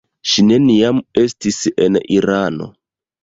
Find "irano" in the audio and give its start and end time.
2.17-2.71